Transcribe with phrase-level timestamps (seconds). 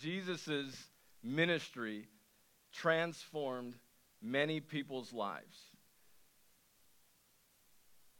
[0.00, 0.76] Jesus'
[1.22, 2.08] ministry
[2.72, 3.74] transformed
[4.22, 5.58] many people's lives.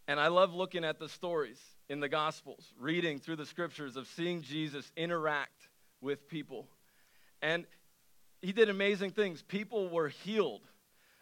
[0.06, 4.06] And I love looking at the stories in the Gospels, reading through the scriptures of
[4.09, 5.69] seeing Jesus interact
[6.01, 6.67] with people.
[7.42, 7.67] And
[8.40, 9.42] he did amazing things.
[9.42, 10.63] People were healed.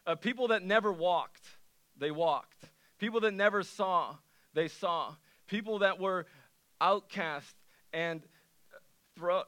[0.06, 1.44] Uh, people that never walked,
[1.98, 2.64] they walked.
[2.98, 4.14] People that never saw,
[4.54, 5.14] they saw.
[5.48, 6.26] People that were
[6.80, 7.54] outcast
[7.92, 8.22] and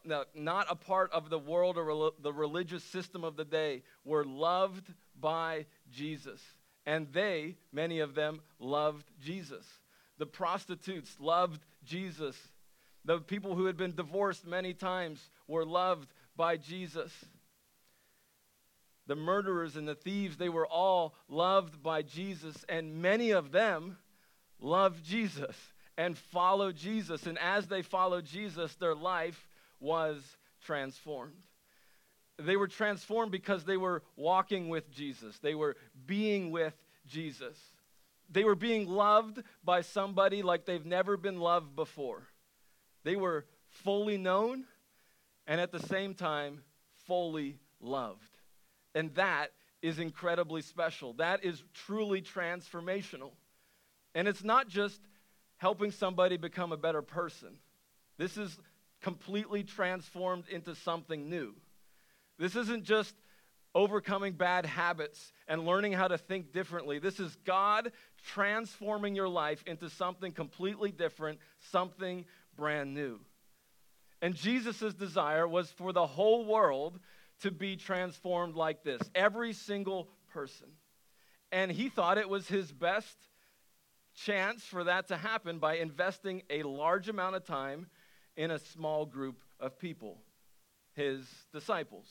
[0.04, 4.24] no, not a part of the world or the religious system of the day were
[4.24, 6.40] loved by Jesus.
[6.86, 9.66] And they, many of them, loved Jesus.
[10.18, 12.36] The prostitutes loved Jesus.
[13.04, 17.12] The people who had been divorced many times were loved by Jesus.
[19.06, 23.96] The murderers and the thieves, they were all loved by Jesus, and many of them
[24.60, 25.56] loved Jesus
[25.96, 27.26] and followed Jesus.
[27.26, 29.47] And as they followed Jesus, their life
[29.80, 30.22] was
[30.64, 31.34] transformed.
[32.38, 35.76] They were transformed because they were walking with Jesus, they were
[36.06, 36.74] being with
[37.06, 37.56] Jesus.
[38.30, 42.24] They were being loved by somebody like they've never been loved before.
[43.02, 44.64] They were fully known
[45.46, 46.62] and at the same time
[47.06, 48.36] fully loved.
[48.94, 51.14] And that is incredibly special.
[51.14, 53.30] That is truly transformational.
[54.14, 55.00] And it's not just
[55.56, 57.56] helping somebody become a better person,
[58.18, 58.58] this is
[59.02, 61.54] completely transformed into something new.
[62.38, 63.14] This isn't just
[63.74, 66.98] overcoming bad habits and learning how to think differently.
[66.98, 67.92] This is God
[68.26, 71.38] transforming your life into something completely different,
[71.70, 72.24] something
[72.56, 73.20] brand new.
[74.20, 76.98] And Jesus' desire was for the whole world
[77.42, 80.68] to be transformed like this, every single person.
[81.52, 83.16] And he thought it was his best
[84.14, 87.86] chance for that to happen by investing a large amount of time
[88.38, 90.16] in a small group of people,
[90.94, 92.06] his disciples.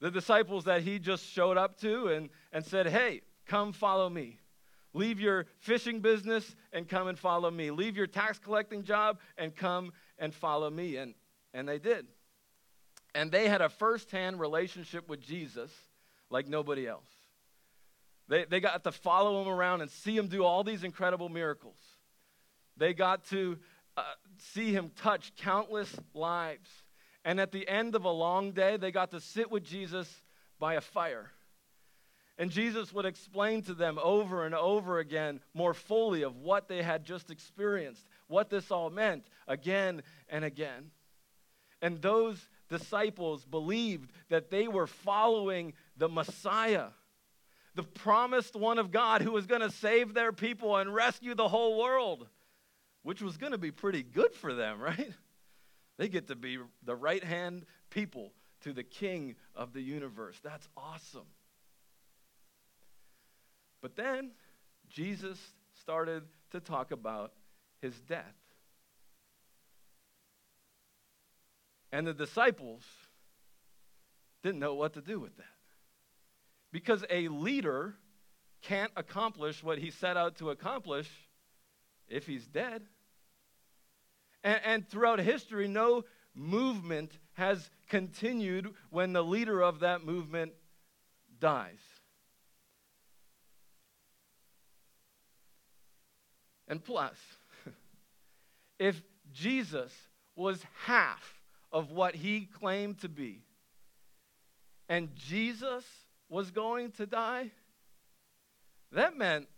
[0.00, 4.38] The disciples that he just showed up to and, and said, Hey, come follow me.
[4.94, 7.72] Leave your fishing business and come and follow me.
[7.72, 10.96] Leave your tax collecting job and come and follow me.
[10.96, 11.14] And,
[11.52, 12.06] and they did.
[13.14, 15.72] And they had a firsthand relationship with Jesus
[16.30, 17.08] like nobody else.
[18.28, 21.78] They, they got to follow him around and see him do all these incredible miracles.
[22.76, 23.58] They got to
[23.96, 24.02] uh,
[24.40, 26.70] see him touch countless lives.
[27.24, 30.22] And at the end of a long day, they got to sit with Jesus
[30.58, 31.30] by a fire.
[32.38, 36.82] And Jesus would explain to them over and over again more fully of what they
[36.82, 40.92] had just experienced, what this all meant, again and again.
[41.82, 46.88] And those disciples believed that they were following the Messiah,
[47.74, 51.48] the promised one of God who was going to save their people and rescue the
[51.48, 52.28] whole world,
[53.02, 55.12] which was going to be pretty good for them, right?
[55.98, 58.32] They get to be the right hand people
[58.62, 60.38] to the King of the universe.
[60.42, 61.26] That's awesome.
[63.80, 64.32] But then
[64.88, 65.38] Jesus
[65.80, 67.32] started to talk about
[67.80, 68.34] his death.
[71.92, 72.82] And the disciples
[74.42, 75.46] didn't know what to do with that.
[76.72, 77.94] Because a leader
[78.62, 81.08] can't accomplish what he set out to accomplish
[82.08, 82.82] if he's dead.
[84.44, 86.04] And, and, throughout history, no
[86.34, 90.52] movement has continued when the leader of that movement
[91.40, 91.80] dies.
[96.68, 97.16] And plus,
[98.78, 99.02] if
[99.32, 99.92] Jesus
[100.36, 101.40] was half
[101.72, 103.42] of what he claimed to be,
[104.88, 105.84] and Jesus
[106.28, 107.50] was going to die,
[108.92, 109.48] that meant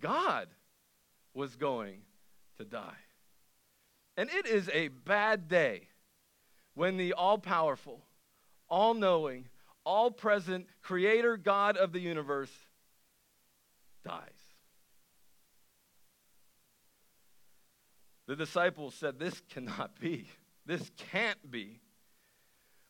[0.00, 0.48] God
[1.36, 2.00] was going
[2.56, 2.96] to die.
[4.16, 5.88] And it is a bad day
[6.74, 8.00] when the all powerful,
[8.68, 9.48] all knowing,
[9.84, 12.50] all present creator God of the universe
[14.02, 14.22] dies.
[18.26, 20.28] The disciples said, This cannot be.
[20.64, 21.80] This can't be.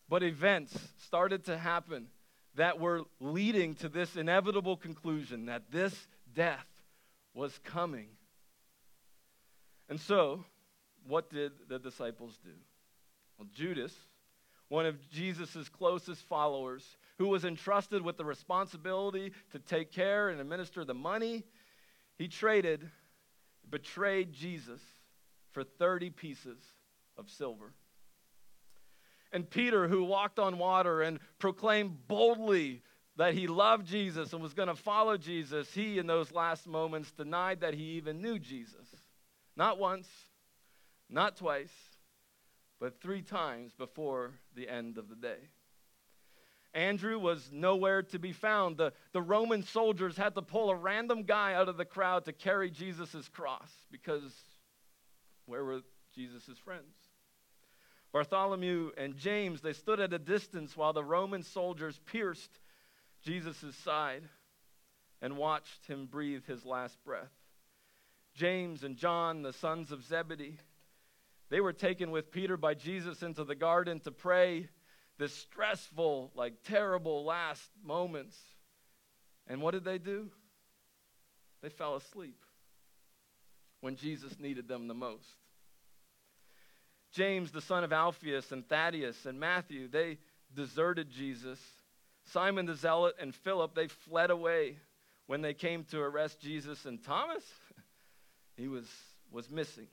[0.08, 2.06] But events started to happen
[2.54, 6.66] that were leading to this inevitable conclusion that this death
[7.34, 8.08] was coming.
[9.88, 10.44] And so,
[11.06, 12.50] what did the disciples do?
[13.38, 13.94] Well, Judas,
[14.68, 20.40] one of Jesus' closest followers, who was entrusted with the responsibility to take care and
[20.40, 21.44] administer the money,
[22.18, 22.88] he traded,
[23.68, 24.80] betrayed Jesus
[25.52, 26.58] for 30 pieces
[27.16, 27.72] of silver.
[29.32, 32.82] And Peter, who walked on water and proclaimed boldly
[33.16, 37.12] that he loved Jesus and was going to follow Jesus, he, in those last moments,
[37.12, 38.86] denied that he even knew Jesus.
[39.56, 40.08] Not once,
[41.08, 41.72] not twice,
[42.78, 45.48] but three times before the end of the day.
[46.74, 48.76] Andrew was nowhere to be found.
[48.76, 52.34] The, the Roman soldiers had to pull a random guy out of the crowd to
[52.34, 54.30] carry Jesus' cross because
[55.46, 55.80] where were
[56.14, 56.94] Jesus' friends?
[58.12, 62.60] Bartholomew and James, they stood at a distance while the Roman soldiers pierced
[63.22, 64.22] Jesus' side
[65.22, 67.32] and watched him breathe his last breath.
[68.36, 70.58] James and John, the sons of Zebedee,
[71.48, 74.68] they were taken with Peter by Jesus into the garden to pray
[75.18, 78.36] the stressful, like terrible last moments.
[79.46, 80.30] And what did they do?
[81.62, 82.38] They fell asleep
[83.80, 85.24] when Jesus needed them the most.
[87.12, 90.18] James, the son of Alphaeus, and Thaddeus and Matthew, they
[90.54, 91.58] deserted Jesus.
[92.24, 94.76] Simon the Zealot and Philip, they fled away
[95.26, 96.84] when they came to arrest Jesus.
[96.84, 97.44] And Thomas,
[98.56, 98.86] he was,
[99.30, 99.86] was missing.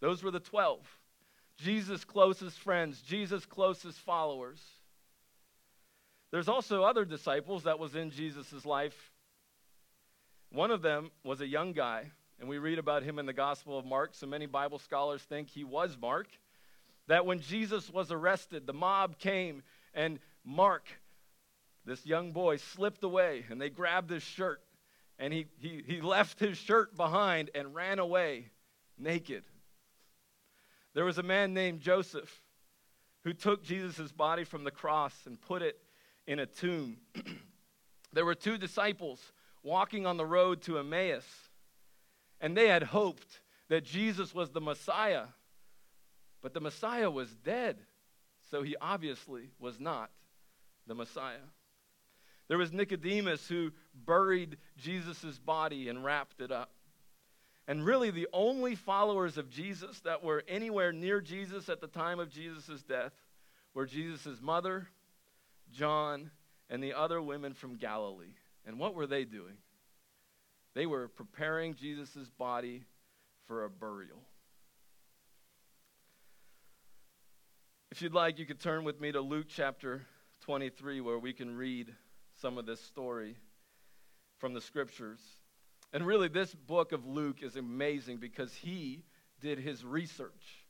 [0.00, 0.80] Those were the 12.
[1.58, 4.60] Jesus' closest friends, Jesus' closest followers.
[6.30, 9.12] There's also other disciples that was in Jesus' life.
[10.50, 13.78] One of them was a young guy, and we read about him in the Gospel
[13.78, 14.14] of Mark.
[14.14, 16.28] So many Bible scholars think he was Mark.
[17.08, 19.62] That when Jesus was arrested, the mob came,
[19.94, 20.86] and Mark,
[21.84, 24.60] this young boy, slipped away, and they grabbed his shirt,
[25.18, 28.50] and he, he, he left his shirt behind and ran away
[28.98, 29.44] naked.
[30.94, 32.42] There was a man named Joseph
[33.24, 35.78] who took Jesus' body from the cross and put it
[36.26, 36.98] in a tomb.
[38.12, 39.20] there were two disciples
[39.62, 41.26] walking on the road to Emmaus,
[42.40, 45.24] and they had hoped that Jesus was the Messiah.
[46.40, 47.78] But the Messiah was dead,
[48.50, 50.10] so he obviously was not
[50.86, 51.46] the Messiah.
[52.48, 56.70] There was Nicodemus who buried Jesus' body and wrapped it up.
[57.66, 62.18] And really, the only followers of Jesus that were anywhere near Jesus at the time
[62.18, 63.12] of Jesus' death
[63.74, 64.88] were Jesus' mother,
[65.70, 66.30] John,
[66.70, 68.34] and the other women from Galilee.
[68.66, 69.58] And what were they doing?
[70.74, 72.84] They were preparing Jesus' body
[73.46, 74.22] for a burial.
[77.90, 80.02] If you'd like, you could turn with me to Luke chapter
[80.42, 81.94] 23, where we can read
[82.40, 83.36] some of this story
[84.38, 85.20] from the scriptures.
[85.92, 89.04] And really, this book of Luke is amazing because he
[89.40, 90.64] did his research.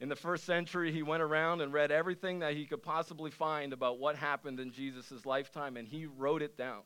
[0.00, 3.72] In the first century, he went around and read everything that he could possibly find
[3.72, 6.82] about what happened in Jesus' lifetime, and he wrote it down.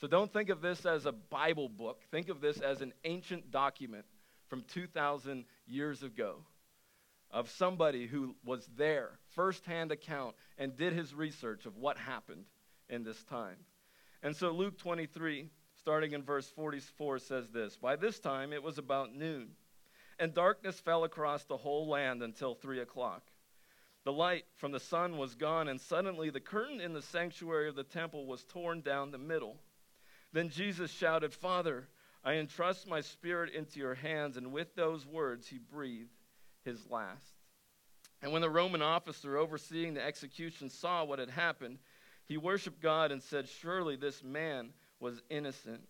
[0.00, 2.02] So don't think of this as a Bible book.
[2.10, 4.04] Think of this as an ancient document
[4.48, 6.36] from 2,000 years ago
[7.30, 12.44] of somebody who was there, firsthand account, and did his research of what happened
[12.88, 13.56] in this time.
[14.22, 15.50] And so Luke 23
[15.84, 19.50] starting in verse 44, says this By this time it was about noon,
[20.18, 23.22] and darkness fell across the whole land until three o'clock.
[24.04, 27.76] The light from the sun was gone, and suddenly the curtain in the sanctuary of
[27.76, 29.58] the temple was torn down the middle.
[30.32, 31.86] Then Jesus shouted, Father,
[32.24, 34.38] I entrust my spirit into your hands.
[34.38, 36.16] And with those words, he breathed
[36.64, 37.34] his last.
[38.22, 41.78] And when the Roman officer overseeing the execution saw what had happened,
[42.26, 45.82] he worshiped God and said, Surely this man was innocent.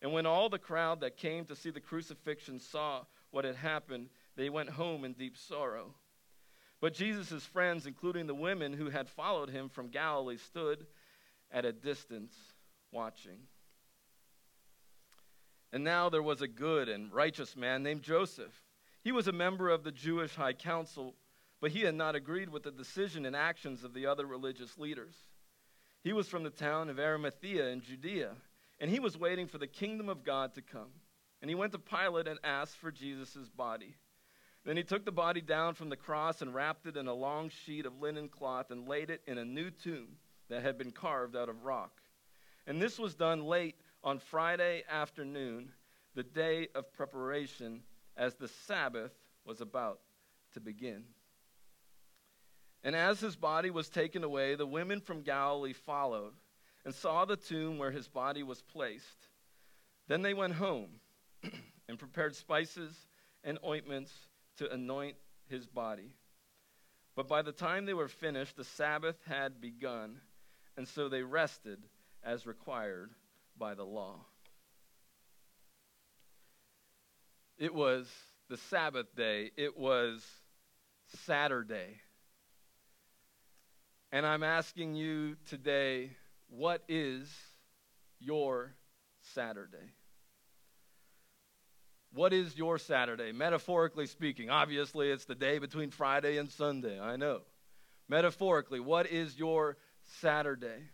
[0.00, 4.08] And when all the crowd that came to see the crucifixion saw what had happened,
[4.36, 5.94] they went home in deep sorrow.
[6.80, 10.86] But Jesus' friends, including the women who had followed him from Galilee, stood
[11.50, 12.34] at a distance
[12.92, 13.38] watching.
[15.72, 18.62] And now there was a good and righteous man named Joseph.
[19.02, 21.14] He was a member of the Jewish high council,
[21.60, 25.14] but he had not agreed with the decision and actions of the other religious leaders.
[26.02, 28.32] He was from the town of Arimathea in Judea,
[28.80, 30.92] and he was waiting for the kingdom of God to come.
[31.40, 33.94] And he went to Pilate and asked for Jesus' body.
[34.64, 37.48] Then he took the body down from the cross and wrapped it in a long
[37.48, 40.16] sheet of linen cloth and laid it in a new tomb
[40.48, 42.00] that had been carved out of rock.
[42.66, 45.72] And this was done late on Friday afternoon,
[46.14, 47.82] the day of preparation,
[48.16, 49.12] as the Sabbath
[49.44, 50.00] was about
[50.52, 51.04] to begin.
[52.88, 56.32] And as his body was taken away, the women from Galilee followed
[56.86, 59.28] and saw the tomb where his body was placed.
[60.06, 60.88] Then they went home
[61.86, 62.96] and prepared spices
[63.44, 64.10] and ointments
[64.56, 65.16] to anoint
[65.50, 66.14] his body.
[67.14, 70.22] But by the time they were finished, the Sabbath had begun,
[70.78, 71.80] and so they rested
[72.24, 73.10] as required
[73.58, 74.24] by the law.
[77.58, 78.10] It was
[78.48, 80.24] the Sabbath day, it was
[81.26, 82.00] Saturday.
[84.10, 86.12] And I'm asking you today,
[86.48, 87.30] what is
[88.18, 88.74] your
[89.34, 89.92] Saturday?
[92.14, 93.32] What is your Saturday?
[93.32, 97.40] Metaphorically speaking, obviously it's the day between Friday and Sunday, I know.
[98.08, 99.76] Metaphorically, what is your
[100.20, 100.88] Saturday?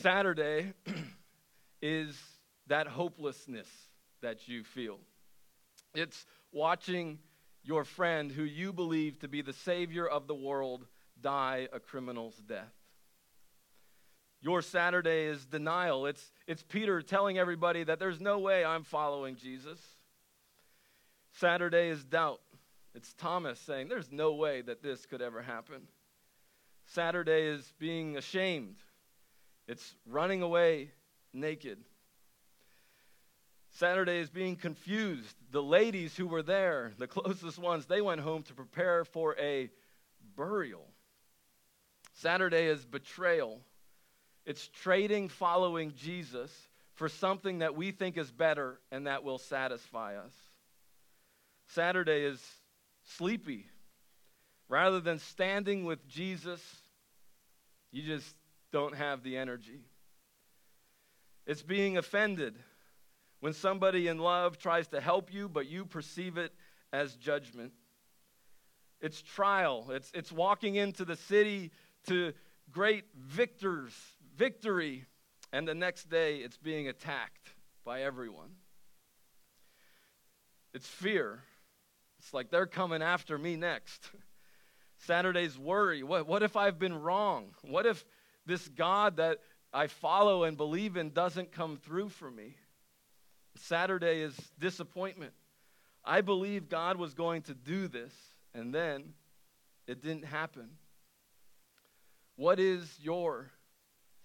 [0.00, 0.72] Saturday
[1.82, 2.16] is
[2.68, 3.68] that hopelessness
[4.20, 5.00] that you feel.
[5.92, 7.18] It's watching
[7.64, 10.86] your friend who you believe to be the Savior of the world
[11.20, 12.72] die a criminal's death.
[14.40, 16.06] Your Saturday is denial.
[16.06, 19.78] It's, it's Peter telling everybody that there's no way I'm following Jesus.
[21.34, 22.40] Saturday is doubt.
[22.94, 25.82] It's Thomas saying there's no way that this could ever happen.
[26.86, 28.76] Saturday is being ashamed.
[29.68, 30.90] It's running away
[31.32, 31.78] naked.
[33.70, 35.36] Saturday is being confused.
[35.50, 39.70] The ladies who were there, the closest ones, they went home to prepare for a
[40.36, 40.86] burial.
[42.22, 43.60] Saturday is betrayal.
[44.46, 46.52] It's trading following Jesus
[46.94, 50.32] for something that we think is better and that will satisfy us.
[51.66, 52.40] Saturday is
[53.16, 53.66] sleepy.
[54.68, 56.60] Rather than standing with Jesus,
[57.90, 58.36] you just
[58.70, 59.80] don't have the energy.
[61.44, 62.54] It's being offended
[63.40, 66.52] when somebody in love tries to help you, but you perceive it
[66.92, 67.72] as judgment.
[69.00, 69.88] It's trial.
[69.90, 71.72] It's, it's walking into the city
[72.06, 72.32] to
[72.70, 73.92] great victors,
[74.36, 75.04] victory,
[75.52, 77.50] and the next day it's being attacked
[77.84, 78.50] by everyone.
[80.74, 81.42] It's fear.
[82.18, 84.10] It's like they're coming after me next.
[84.98, 86.02] Saturday's worry.
[86.02, 87.54] What, what if I've been wrong?
[87.62, 88.04] What if
[88.46, 89.38] this God that
[89.72, 92.56] I follow and believe in doesn't come through for me?
[93.56, 95.32] Saturday is disappointment.
[96.04, 98.12] I believe God was going to do this,
[98.54, 99.14] and then
[99.86, 100.70] it didn't happen.
[102.36, 103.50] What is your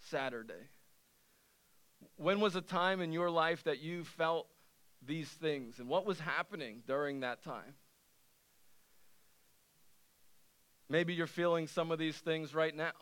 [0.09, 0.69] Saturday?
[2.15, 4.47] When was a time in your life that you felt
[5.05, 7.75] these things, and what was happening during that time?
[10.89, 12.93] Maybe you're feeling some of these things right now.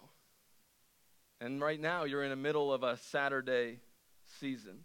[1.40, 3.80] And right now, you're in the middle of a Saturday
[4.40, 4.80] season.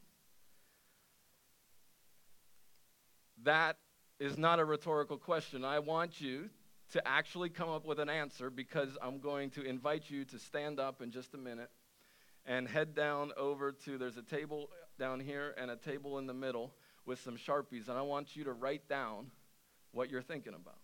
[3.45, 3.77] That
[4.19, 5.65] is not a rhetorical question.
[5.65, 6.51] I want you
[6.93, 10.81] to actually come up with an answer because I'm going to invite you to stand
[10.81, 11.71] up in just a minute
[12.47, 16.35] and head down over to there's a table down here and a table in the
[16.35, 16.73] middle
[17.07, 19.31] with some Sharpies, and I want you to write down
[19.93, 20.79] what you're thinking about.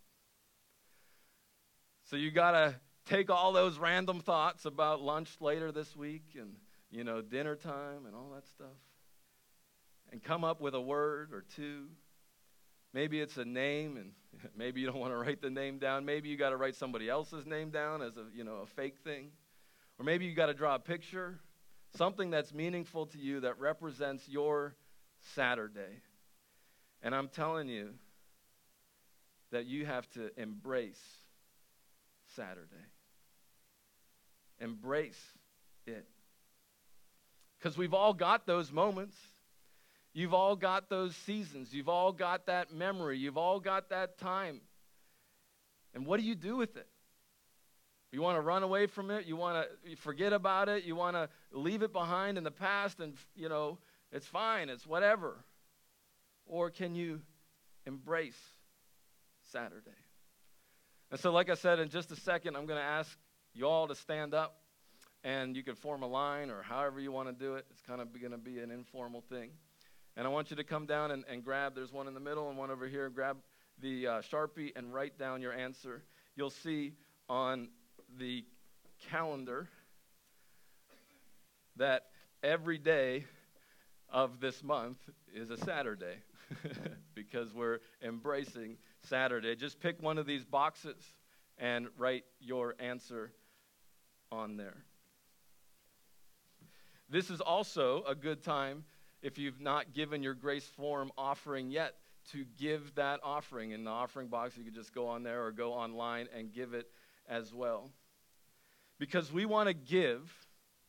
[2.05, 2.75] So you got to
[3.07, 6.55] take all those random thoughts about lunch later this week and,
[6.91, 8.77] you know, dinner time and all that stuff
[10.13, 11.87] and come up with a word or two.
[12.93, 14.13] Maybe it's a name and
[14.57, 16.05] maybe you don't want to write the name down.
[16.05, 18.99] Maybe you got to write somebody else's name down as a, you know, a fake
[19.05, 19.31] thing.
[19.99, 21.39] Or maybe you got to draw a picture,
[21.97, 24.75] something that's meaningful to you that represents your
[25.35, 26.03] Saturday.
[27.03, 27.91] And I'm telling you
[29.53, 31.01] that you have to embrace
[32.35, 32.67] Saturday.
[34.61, 35.21] Embrace
[35.87, 36.07] it.
[37.59, 39.17] Because we've all got those moments.
[40.17, 41.75] You've all got those seasons.
[41.75, 43.19] You've all got that memory.
[43.19, 44.63] You've all got that time.
[45.93, 46.89] And what do you do with it?
[48.13, 49.27] You want to run away from it?
[49.27, 50.85] You want to forget about it?
[50.85, 53.77] You want to leave it behind in the past and, you know,
[54.11, 55.37] it's fine, it's whatever?
[56.47, 57.21] Or can you
[57.85, 58.41] embrace
[59.53, 59.91] Saturday?
[61.11, 63.15] And so, like I said, in just a second, I'm going to ask
[63.53, 64.61] you all to stand up
[65.23, 67.67] and you can form a line or however you want to do it.
[67.71, 69.51] It's kind of going to be an informal thing.
[70.17, 72.49] And I want you to come down and, and grab, there's one in the middle
[72.49, 73.11] and one over here.
[73.11, 73.37] Grab
[73.83, 76.03] the uh, Sharpie and write down your answer.
[76.35, 76.95] You'll see
[77.29, 77.69] on
[78.19, 78.45] the
[79.11, 79.69] calendar
[81.77, 82.07] that
[82.43, 83.27] every day
[84.09, 84.99] of this month
[85.35, 86.17] is a Saturday
[87.15, 89.55] because we're embracing Saturday.
[89.55, 90.97] Just pick one of these boxes
[91.59, 93.33] and write your answer
[94.33, 94.77] on there.
[97.09, 98.85] This is also a good time
[99.27, 101.95] if you've not given your grace form offering yet
[102.31, 104.57] to give that offering in the offering box.
[104.57, 106.89] You can just go on there or go online and give it
[107.29, 107.91] as well.
[109.01, 110.33] Because we want to give,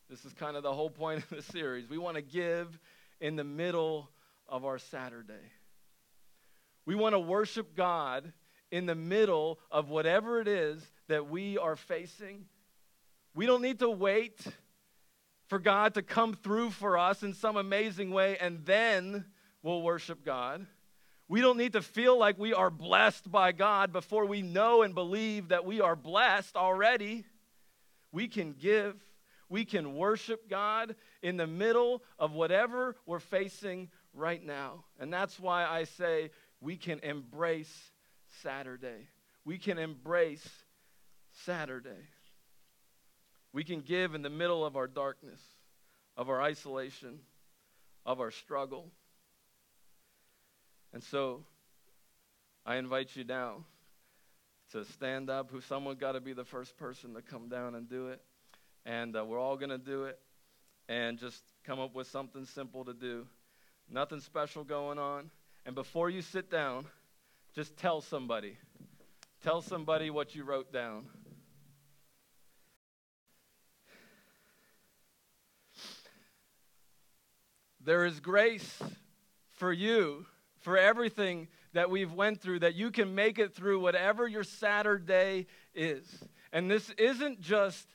[0.08, 2.78] this is kind of the whole point of the series, we want to give
[3.20, 4.08] in the middle
[4.48, 5.34] of our Saturday.
[6.86, 8.32] We want to worship God
[8.70, 12.44] in the middle of whatever it is that we are facing.
[13.34, 14.46] We don't need to wait
[15.48, 19.24] for God to come through for us in some amazing way and then
[19.62, 20.66] we'll worship God.
[21.26, 24.94] We don't need to feel like we are blessed by God before we know and
[24.94, 27.24] believe that we are blessed already.
[28.12, 28.96] We can give,
[29.48, 34.84] we can worship God in the middle of whatever we're facing right now.
[34.98, 37.90] And that's why I say we can embrace
[38.42, 39.08] Saturday.
[39.44, 40.48] We can embrace
[41.44, 42.08] Saturday.
[43.58, 45.40] We can give in the middle of our darkness,
[46.16, 47.18] of our isolation,
[48.06, 48.86] of our struggle.
[50.92, 51.42] And so
[52.64, 53.64] I invite you now
[54.70, 55.50] to stand up.
[55.50, 58.20] Who someone got to be the first person to come down and do it.
[58.86, 60.20] And uh, we're all going to do it
[60.88, 63.26] and just come up with something simple to do.
[63.90, 65.32] Nothing special going on.
[65.66, 66.86] And before you sit down,
[67.56, 68.56] just tell somebody.
[69.42, 71.06] Tell somebody what you wrote down.
[77.88, 78.82] There is grace
[79.52, 80.26] for you
[80.58, 85.46] for everything that we've went through that you can make it through whatever your Saturday
[85.74, 86.04] is.
[86.52, 87.88] And this isn't just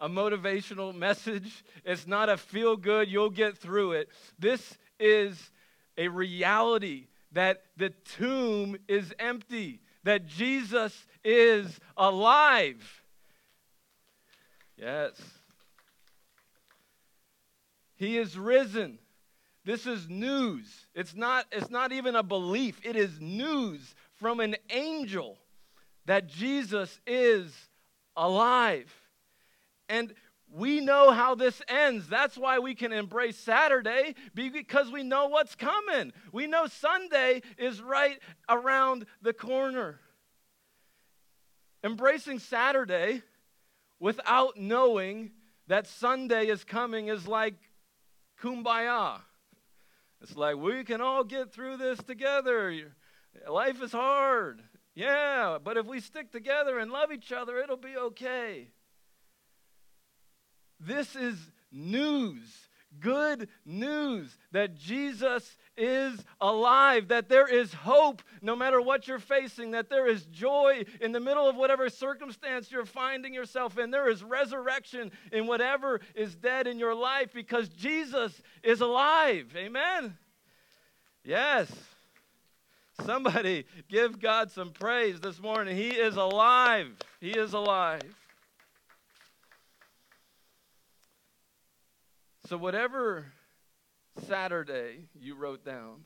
[0.00, 1.62] a motivational message.
[1.84, 4.08] It's not a feel good, you'll get through it.
[4.38, 5.50] This is
[5.98, 13.02] a reality that the tomb is empty, that Jesus is alive.
[14.78, 15.20] Yes.
[17.96, 19.00] He is risen.
[19.64, 20.86] This is news.
[20.94, 25.38] It's not, it's not even a belief, it is news from an angel
[26.06, 27.52] that Jesus is
[28.16, 28.92] alive.
[29.88, 30.12] And
[30.52, 32.08] we know how this ends.
[32.08, 36.12] That's why we can embrace Saturday because we know what's coming.
[36.30, 39.98] We know Sunday is right around the corner.
[41.82, 43.22] Embracing Saturday
[43.98, 45.32] without knowing
[45.66, 47.54] that Sunday is coming is like
[48.40, 49.20] kumbaya.
[50.24, 52.74] It's like we can all get through this together.
[53.46, 54.62] Life is hard.
[54.94, 58.68] Yeah, but if we stick together and love each other, it'll be okay.
[60.80, 61.36] This is
[61.70, 62.40] news,
[63.00, 69.72] good news that Jesus is alive, that there is hope no matter what you're facing,
[69.72, 73.90] that there is joy in the middle of whatever circumstance you're finding yourself in.
[73.90, 79.52] There is resurrection in whatever is dead in your life because Jesus is alive.
[79.56, 80.16] Amen?
[81.24, 81.72] Yes.
[83.04, 85.76] Somebody give God some praise this morning.
[85.76, 86.92] He is alive.
[87.20, 88.02] He is alive.
[92.46, 93.32] So, whatever
[94.26, 96.04] Saturday you wrote down,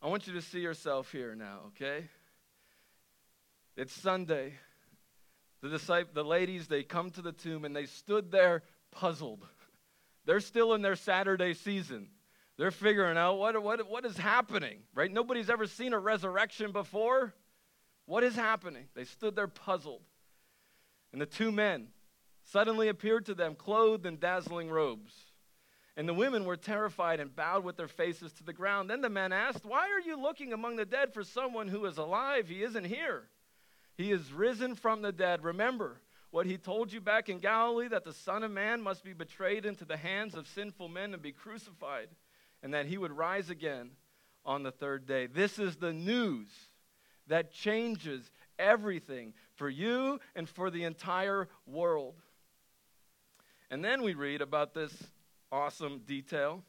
[0.00, 2.08] I want you to see yourself here now, okay?
[3.76, 4.54] It's Sunday.
[5.60, 9.46] The disciples, the ladies, they come to the tomb and they stood there puzzled.
[10.24, 12.08] They're still in their Saturday season.
[12.58, 15.10] They're figuring out what, what, what is happening, right?
[15.10, 17.32] Nobody's ever seen a resurrection before.
[18.06, 18.86] What is happening?
[18.94, 20.02] They stood there puzzled.
[21.12, 21.88] And the two men,
[22.44, 25.12] suddenly appeared to them, clothed in dazzling robes.
[25.96, 28.88] And the women were terrified and bowed with their faces to the ground.
[28.88, 31.98] Then the men asked, Why are you looking among the dead for someone who is
[31.98, 32.48] alive?
[32.48, 33.24] He isn't here.
[33.96, 35.44] He is risen from the dead.
[35.44, 36.00] Remember
[36.30, 39.66] what he told you back in Galilee that the Son of Man must be betrayed
[39.66, 42.08] into the hands of sinful men and be crucified,
[42.62, 43.90] and that he would rise again
[44.44, 45.26] on the third day.
[45.26, 46.48] This is the news
[47.26, 52.14] that changes everything for you and for the entire world.
[53.70, 54.92] And then we read about this
[55.52, 56.64] awesome detail.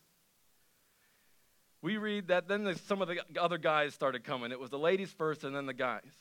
[1.82, 4.52] We read that then the, some of the other guys started coming.
[4.52, 6.12] It was the ladies first and then the guys.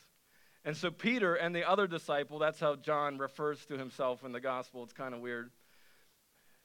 [0.64, 4.40] And so Peter and the other disciple, that's how John refers to himself in the
[4.40, 4.84] gospel.
[4.84, 5.50] It's kind of weird.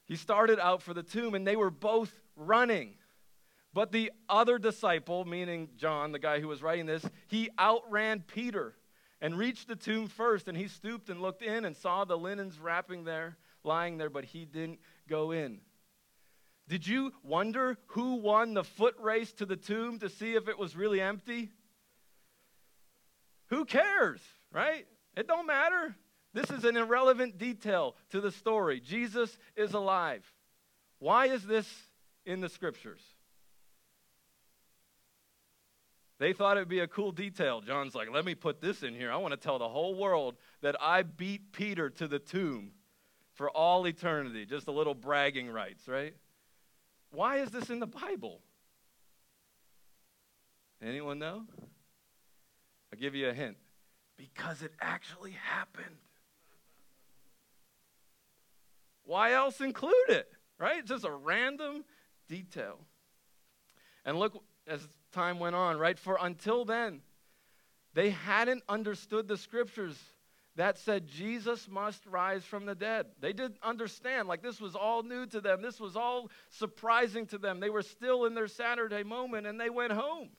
[0.05, 2.93] He started out for the tomb and they were both running.
[3.73, 8.75] But the other disciple, meaning John, the guy who was writing this, he outran Peter
[9.19, 10.47] and reached the tomb first.
[10.47, 14.25] And he stooped and looked in and saw the linens wrapping there lying there, but
[14.25, 15.59] he didn't go in.
[16.67, 20.59] Did you wonder who won the foot race to the tomb to see if it
[20.59, 21.51] was really empty?
[23.47, 24.19] Who cares,
[24.51, 24.85] right?
[25.15, 25.95] It don't matter.
[26.33, 28.81] This is an irrelevant detail to the story.
[28.81, 30.23] Jesus is alive.
[30.99, 31.67] Why is this
[32.25, 33.01] in the scriptures?
[36.19, 37.61] They thought it'd be a cool detail.
[37.61, 39.11] John's like, let me put this in here.
[39.11, 42.71] I want to tell the whole world that I beat Peter to the tomb
[43.35, 44.45] for all eternity.
[44.45, 46.15] Just a little bragging rights, right?
[47.11, 48.41] Why is this in the Bible?
[50.81, 51.43] Anyone know?
[52.93, 53.57] I'll give you a hint.
[54.17, 55.97] Because it actually happened.
[59.03, 60.27] Why else include it?
[60.59, 60.79] Right?
[60.79, 61.85] It's just a random
[62.27, 62.79] detail.
[64.05, 65.97] And look, as time went on, right?
[65.97, 67.01] For until then,
[67.93, 69.97] they hadn't understood the scriptures
[70.57, 73.05] that said Jesus must rise from the dead.
[73.21, 75.61] They didn't understand, like this was all new to them.
[75.61, 77.59] This was all surprising to them.
[77.59, 80.29] They were still in their Saturday moment and they went home.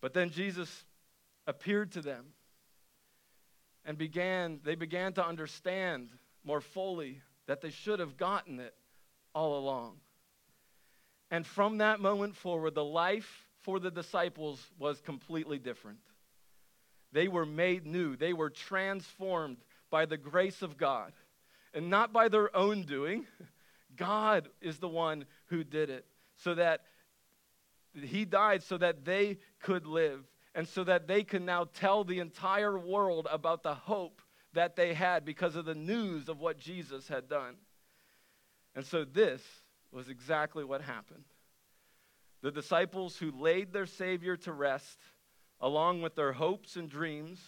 [0.00, 0.84] But then Jesus
[1.46, 2.26] appeared to them
[3.84, 6.10] and began they began to understand
[6.44, 8.74] more fully that they should have gotten it
[9.34, 9.96] all along.
[11.32, 15.98] And from that moment forward, the life for the disciples was completely different.
[17.12, 19.58] They were made new, they were transformed
[19.90, 21.12] by the grace of God
[21.74, 23.26] and not by their own doing.
[23.96, 26.82] God is the one who did it so that
[27.94, 30.20] he died so that they could live
[30.54, 34.20] and so that they can now tell the entire world about the hope
[34.54, 37.56] that they had because of the news of what Jesus had done.
[38.74, 39.42] And so this
[39.90, 41.24] was exactly what happened.
[42.42, 44.98] The disciples who laid their Savior to rest
[45.62, 47.40] along with their hopes and dreams,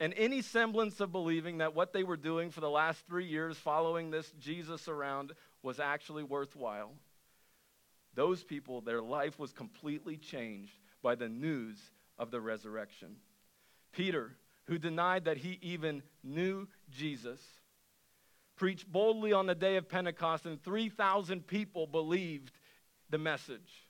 [0.00, 3.56] and any semblance of believing that what they were doing for the last three years
[3.56, 6.92] following this Jesus around was actually worthwhile.
[8.14, 11.78] Those people, their life was completely changed by the news
[12.16, 13.16] of the resurrection.
[13.92, 17.40] Peter, who denied that he even knew Jesus,
[18.56, 22.52] preached boldly on the day of Pentecost, and 3,000 people believed
[23.10, 23.87] the message.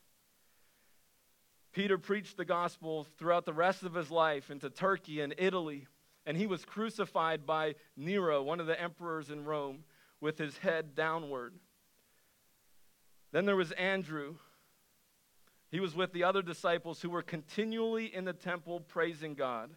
[1.73, 5.87] Peter preached the gospel throughout the rest of his life into Turkey and Italy,
[6.27, 9.85] and he was crucified by Nero, one of the emperors in Rome,
[10.21, 11.55] with his head downward.
[13.33, 14.37] Then there was Andrew.
[15.71, 19.71] He was with the other disciples who were continually in the temple praising God.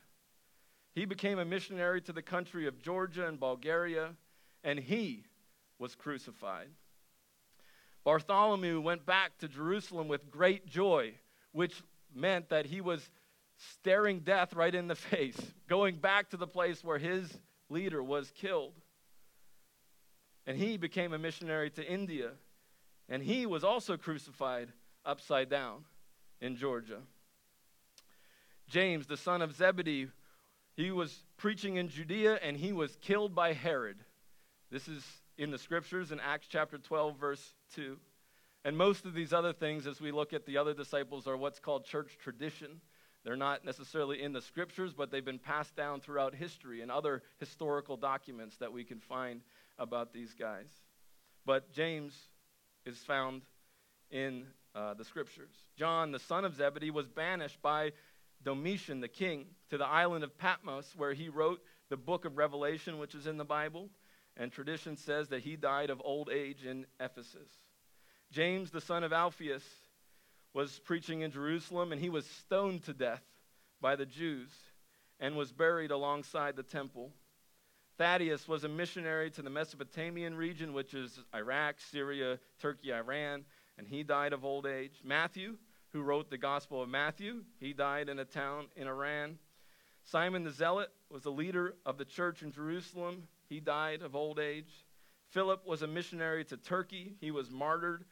[0.94, 4.16] He became a missionary to the country of Georgia and Bulgaria,
[4.64, 5.26] and he
[5.80, 6.70] was crucified.
[8.04, 11.16] Bartholomew went back to Jerusalem with great joy,
[11.52, 11.82] which
[12.14, 13.10] meant that he was
[13.82, 17.32] staring death right in the face, going back to the place where his
[17.70, 18.74] leader was killed.
[20.48, 22.32] And he became a missionary to India.
[23.08, 24.70] And he was also crucified
[25.06, 25.86] upside down
[26.40, 27.00] in Georgia.
[28.68, 30.08] James, the son of Zebedee,
[30.76, 33.98] he was preaching in Judea and he was killed by Herod.
[34.72, 35.04] This is
[35.38, 37.98] in the scriptures in Acts chapter 12, verse 2.
[38.64, 41.60] And most of these other things, as we look at the other disciples, are what's
[41.60, 42.82] called church tradition.
[43.24, 47.24] They're not necessarily in the scriptures, but they've been passed down throughout history and other
[47.40, 49.42] historical documents that we can find
[49.80, 50.68] about these guys.
[51.46, 52.16] But James
[52.86, 53.42] is found
[54.12, 54.46] in
[54.76, 55.54] uh, the scriptures.
[55.76, 57.92] John, the son of Zebedee, was banished by
[58.44, 63.00] Domitian, the king, to the island of Patmos, where he wrote the book of Revelation,
[63.00, 63.90] which is in the Bible.
[64.38, 67.50] And tradition says that he died of old age in Ephesus.
[68.32, 69.64] James, the son of Alphaeus,
[70.54, 73.24] was preaching in Jerusalem, and he was stoned to death
[73.82, 74.50] by the Jews
[75.20, 77.12] and was buried alongside the temple.
[77.98, 83.46] Thaddeus was a missionary to the Mesopotamian region, which is Iraq, Syria, Turkey, Iran,
[83.78, 85.02] and he died of old age.
[85.04, 85.58] Matthew,
[85.92, 89.38] who wrote the Gospel of Matthew, he died in a town in Iran.
[90.04, 93.28] Simon the Zealot was the leader of the church in Jerusalem.
[93.50, 94.72] He died of old age.
[95.30, 97.16] Philip was a missionary to Turkey.
[97.22, 98.06] He was martyred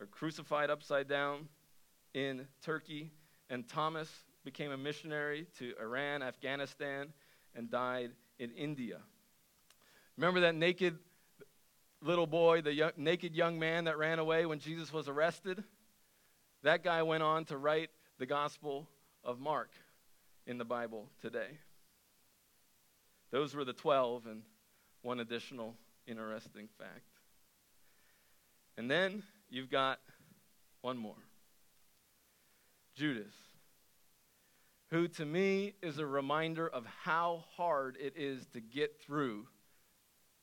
[0.00, 1.48] or crucified upside down
[2.14, 3.10] in Turkey.
[3.50, 4.08] And Thomas
[4.44, 7.12] became a missionary to Iran, Afghanistan,
[7.54, 8.98] and died in India.
[10.16, 10.98] Remember that naked
[12.00, 15.62] little boy, the young, naked young man that ran away when Jesus was arrested?
[16.62, 18.88] That guy went on to write the Gospel
[19.24, 19.70] of Mark
[20.46, 21.58] in the Bible today.
[23.30, 24.42] Those were the 12 and
[25.02, 25.74] one additional
[26.06, 27.08] interesting fact.
[28.76, 29.22] And then
[29.52, 30.00] you've got
[30.80, 31.14] one more
[32.94, 33.32] Judas,
[34.90, 39.46] who to me is a reminder of how hard it is to get through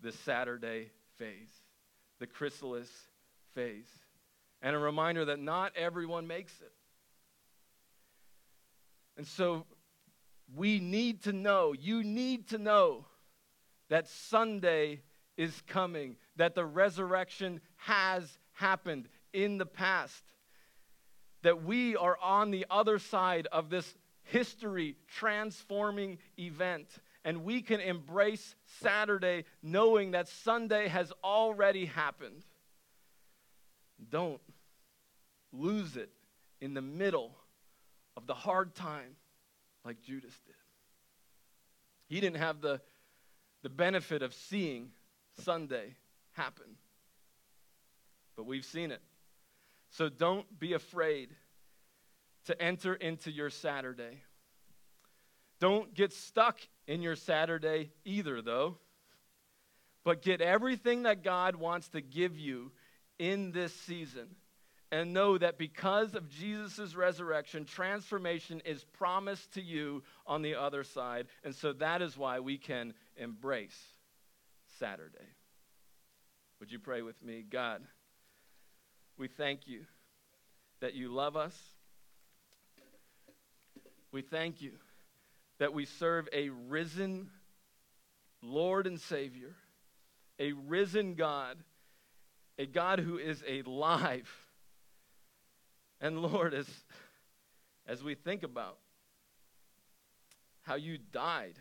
[0.01, 1.51] the Saturday phase,
[2.19, 2.89] the chrysalis
[3.53, 3.89] phase,
[4.61, 6.71] and a reminder that not everyone makes it.
[9.17, 9.65] And so
[10.55, 13.05] we need to know, you need to know
[13.89, 15.01] that Sunday
[15.37, 20.23] is coming, that the resurrection has happened in the past,
[21.41, 26.87] that we are on the other side of this history transforming event.
[27.25, 32.43] And we can embrace Saturday knowing that Sunday has already happened.
[34.09, 34.41] Don't
[35.51, 36.09] lose it
[36.61, 37.35] in the middle
[38.15, 39.15] of the hard time
[39.83, 40.55] like Judas did.
[42.07, 42.81] He didn't have the,
[43.63, 44.89] the benefit of seeing
[45.43, 45.95] Sunday
[46.33, 46.77] happen.
[48.39, 49.01] But we've seen it.
[49.89, 51.27] So don't be afraid
[52.45, 54.21] to enter into your Saturday.
[55.59, 58.77] Don't get stuck in your Saturday either, though.
[60.05, 62.71] But get everything that God wants to give you
[63.17, 64.27] in this season.
[64.89, 70.85] And know that because of Jesus' resurrection, transformation is promised to you on the other
[70.85, 71.27] side.
[71.43, 73.77] And so that is why we can embrace
[74.79, 75.27] Saturday.
[76.61, 77.43] Would you pray with me?
[77.49, 77.81] God,
[79.19, 79.81] we thank you
[80.79, 81.53] that you love us.
[84.11, 84.71] We thank you
[85.59, 87.29] that we serve a risen
[88.41, 89.53] Lord and Savior,
[90.39, 91.57] a risen God,
[92.57, 94.29] a God who is alive.
[95.99, 96.67] And Lord, as,
[97.85, 98.77] as we think about
[100.61, 101.55] how you died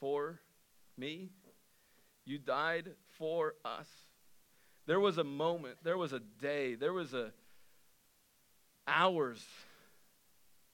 [0.00, 0.40] for
[0.96, 1.28] me,
[2.24, 3.86] you died for us.
[4.86, 7.32] There was a moment, there was a day, there was a
[8.86, 9.44] hours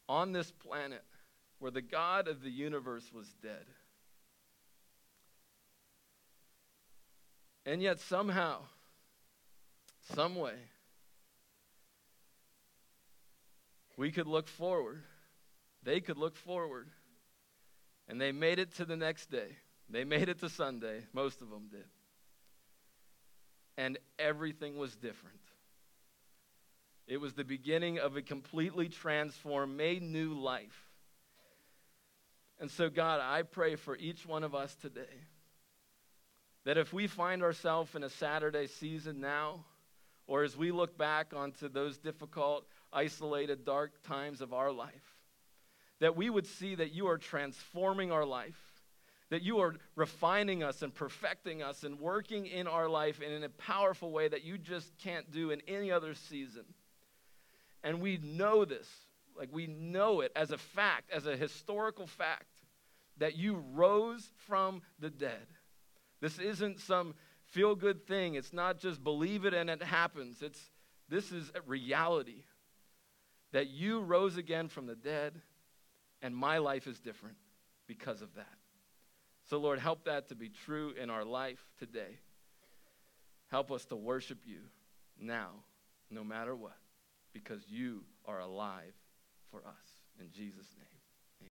[0.09, 1.03] on this planet
[1.59, 3.64] where the God of the universe was dead.
[7.64, 8.59] And yet, somehow,
[10.14, 10.57] some way,
[13.96, 15.03] we could look forward.
[15.85, 16.88] They could look forward.
[18.09, 19.57] And they made it to the next day.
[19.88, 21.05] They made it to Sunday.
[21.12, 21.85] Most of them did.
[23.76, 25.37] And everything was different.
[27.06, 30.88] It was the beginning of a completely transformed, made new life.
[32.61, 35.26] And so, God, I pray for each one of us today
[36.64, 39.64] that if we find ourselves in a Saturday season now,
[40.26, 45.16] or as we look back onto those difficult, isolated, dark times of our life,
[45.98, 48.71] that we would see that you are transforming our life,
[49.32, 53.48] that you are refining us and perfecting us and working in our life in a
[53.48, 56.64] powerful way that you just can't do in any other season.
[57.82, 58.86] And we know this,
[59.34, 62.60] like we know it as a fact, as a historical fact,
[63.16, 65.46] that you rose from the dead.
[66.20, 67.14] This isn't some
[67.46, 68.34] feel good thing.
[68.34, 70.42] It's not just believe it and it happens.
[70.42, 70.60] It's
[71.08, 72.44] this is reality
[73.52, 75.40] that you rose again from the dead
[76.20, 77.38] and my life is different
[77.86, 78.58] because of that.
[79.48, 82.18] So Lord, help that to be true in our life today.
[83.50, 84.61] Help us to worship you
[85.18, 85.50] now,
[86.11, 86.76] no matter what
[87.33, 88.94] because you are alive
[89.50, 90.00] for us.
[90.20, 91.01] In Jesus' name.